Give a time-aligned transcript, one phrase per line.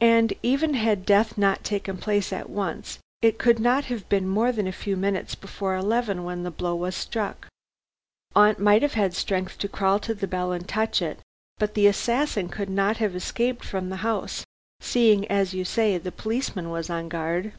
[0.00, 4.52] "And even had death not taken place at once, it could not have been more
[4.52, 7.48] than a few minutes before eleven when the blow was struck.
[8.36, 11.18] Aunt might have had strength to crawl to the bell and touch it,
[11.58, 14.44] but the assassin could not have escaped from the house,
[14.78, 17.52] seeing as you say the policeman was on guard."